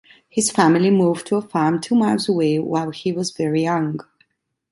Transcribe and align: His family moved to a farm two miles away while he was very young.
His 0.27 0.49
family 0.49 0.89
moved 0.89 1.27
to 1.27 1.35
a 1.35 1.43
farm 1.43 1.79
two 1.79 1.93
miles 1.93 2.27
away 2.27 2.57
while 2.57 2.89
he 2.89 3.11
was 3.11 3.29
very 3.29 3.61
young. 3.61 3.99